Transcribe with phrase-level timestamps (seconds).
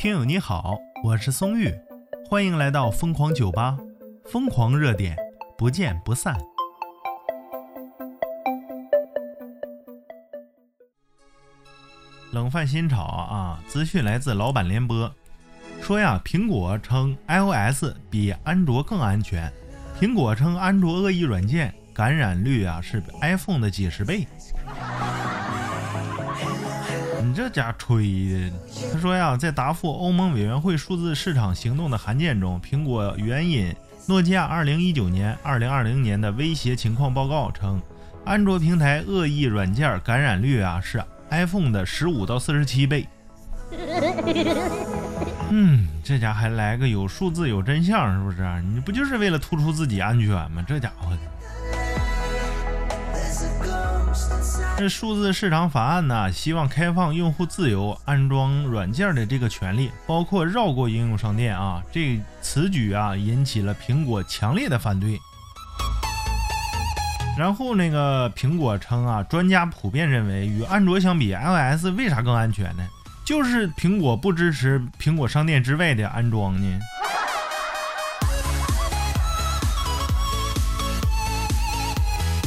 [0.00, 1.70] 听友你好，我是松玉，
[2.26, 3.76] 欢迎来到疯狂酒吧，
[4.24, 5.14] 疯狂热点，
[5.58, 6.34] 不见不散。
[12.32, 13.62] 冷饭新炒啊！
[13.68, 15.14] 资讯来自老板联播，
[15.82, 19.52] 说呀，苹果称 iOS 比安卓更安全。
[20.00, 24.26] 苹果称安卓恶意软件感染率啊是 iPhone 的几十倍。
[27.22, 28.52] 你这家吹的！
[28.92, 33.74] 他说呀，在答复欧盟委员会数字市场行动的函件中，苹果援引
[34.06, 37.80] 诺基亚2019年、2020年的威胁情况报告称，
[38.24, 43.06] 安卓平台恶意软件感染率啊是 iPhone 的15到47倍。
[45.50, 48.62] 嗯，这家还来个有数字有真相，是不是？
[48.62, 50.64] 你不就是为了突出自己安全吗？
[50.66, 51.12] 这家伙。
[54.80, 61.82] 这数字市场法案呢，希望开放用户自由安装软件的这个权利，包括绕过应用商店啊。
[61.92, 65.20] 这此举啊，引起了苹果强烈的反对。
[67.36, 72.88] 然后那个苹果称啊，专家普遍认为，与安卓相比，iOS 为啥更安全呢？
[73.22, 76.80] 就是苹果不支持苹果商店之外的安装呢。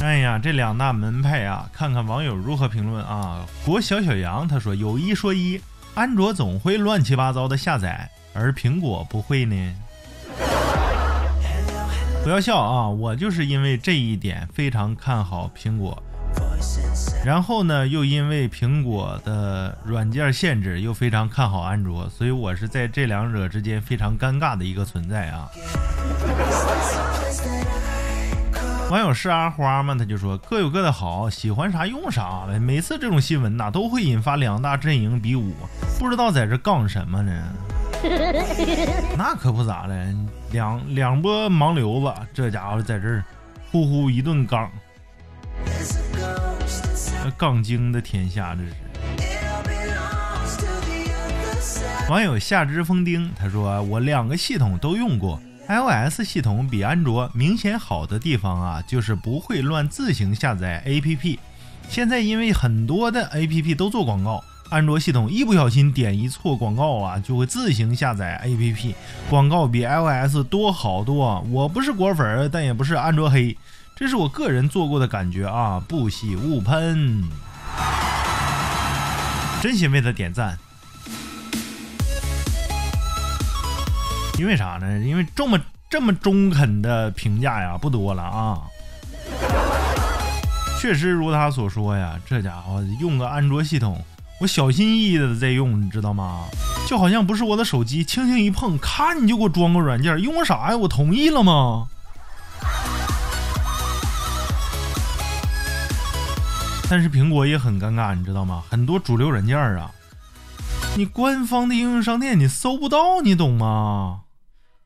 [0.04, 3.46] 哎呀，这两大门派啊，看看网友如何评论啊！
[3.64, 5.62] 国小小杨他说：“有一说一，
[5.96, 9.74] 安卓总会乱七八糟的下载，而苹果不会呢。”
[12.22, 12.90] 不要笑啊！
[12.90, 16.04] 我就是因为这一点非常看好苹果，
[17.24, 25.50] 然后呢，又因为苹果的软件限制，又非常看好安卓，所以我是在这两者之间非常尴尬的一个存在啊。
[28.94, 29.96] 网友是阿花吗？
[29.98, 32.60] 他就说各有各的好，喜欢啥用啥呗。
[32.60, 35.52] 每次这种新闻呐，都会引发两大阵营比武，
[35.98, 37.44] 不知道在这杠什么呢？
[39.18, 40.14] 那可不咋的，
[40.52, 43.24] 两两波盲流子，这家伙在这儿
[43.72, 44.70] 呼呼一顿杠，
[47.36, 48.74] 杠精的天下这是。
[52.12, 55.42] 网友夏之风丁他说我两个系统都用过。
[55.68, 61.40] iOS 系统比安卓明显好的地方啊，就是不会乱自行下载 APP。
[61.90, 68.94] 现在因为很多的 APP 都做广告，安卓系统一不小心点一错广告啊，就会自行下载 APP。
[69.30, 71.40] 广告比 iOS 多好多。
[71.50, 73.58] 我不是果粉，但也不是安卓黑，
[73.96, 77.24] 这是我个人做过的感觉啊，不喜勿喷。
[79.62, 80.60] 真心为他点赞。
[84.40, 85.00] 因为啥呢？
[85.00, 88.60] 因为这么这么中肯的评价呀，不多了啊。
[90.82, 94.04] 确实如他所说呀，这家伙用个安卓系统，
[94.42, 96.46] 我小心翼翼的在用，你知道吗？
[96.90, 100.78] 就好像不是我的手机，轻轻一碰，咔，你就给我装个软件，用个啥呀？
[100.78, 101.88] 我同意了吗？
[106.90, 108.64] 但是苹果也很尴尬，你知道吗？
[108.70, 109.90] 很多主流软件啊，
[110.98, 114.23] 你官方的应用商店你搜不到，你懂吗？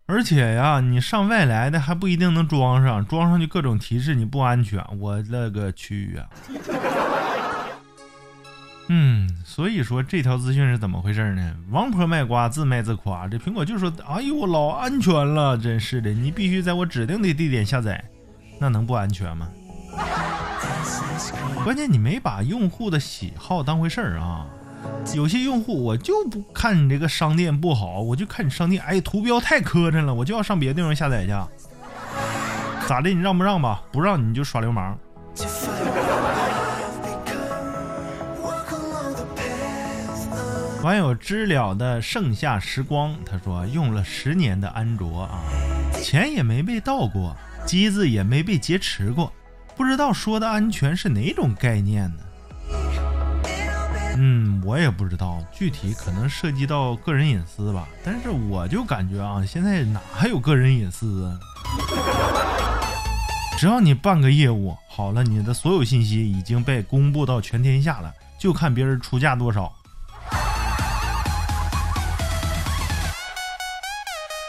[0.09, 6.25] 而且呀，你上外来的还不一定能装上，装上就各种提示你不安全，我勒个去呀！
[8.87, 11.53] 嗯，所以说这条资讯是怎么回事呢？
[11.71, 13.27] 王婆卖瓜，自卖自夸。
[13.27, 18.01] 这苹果就说：“哎呦，老安全了，真是的，你必须在我指定的地点下载，
[18.61, 19.49] 那能不安全吗？”
[21.65, 24.47] 关键你没把用户的喜好当回事儿啊。
[25.15, 31.31] 有些用户我就不看你这个商店不好，我就看你商店，哎，图标太磕碜了，我就要上别的地方下载去。
[32.87, 33.09] 咋的？
[33.09, 33.81] 你让不让吧？
[33.91, 34.97] 不让你就耍流氓。
[40.83, 45.41] 网友知了的盛夏时光，他说用了十年的安卓啊，
[46.01, 47.35] 钱也没被盗过，
[47.65, 49.33] 机子也没被劫持过，
[49.75, 52.23] 不知道说的安全是哪种概念呢？
[54.19, 57.87] 嗯，我也不知道具体，可能涉及到个人隐私吧。
[58.03, 61.39] 但是我就感觉啊，现在哪还有个人隐私啊？
[63.59, 69.71] 只要你办个业务好了，你的所有信息已经被公布到全天下了，就看别人出价多少。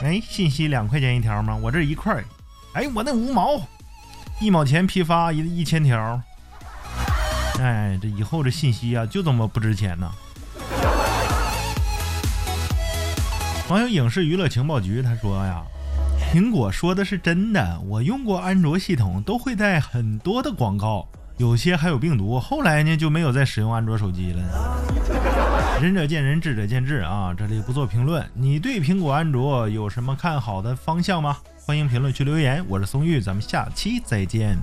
[0.02, 1.54] 哎，信息两块钱一条吗？
[1.56, 2.24] 我这一块。
[2.72, 3.60] 哎，我那五毛，
[4.40, 6.22] 一毛钱批发一一千条。
[7.60, 10.10] 哎，这以后这信息啊，就这么不值钱呢。
[13.68, 15.62] 网友影视娱乐情报局他说呀，
[16.32, 21.06] 苹果说的是真的，我用过安卓系统，都会带很多的广告，
[21.36, 22.38] 有些还有病毒。
[22.38, 24.42] 后来呢就没有再使用安卓手机了。
[25.82, 28.24] 仁者见仁，智者见智啊，这里不做评论。
[28.34, 31.36] 你对苹果、安卓有什么看好的方向吗？
[31.66, 32.64] 欢迎评论区留言。
[32.68, 34.56] 我是松玉，咱们下期再见。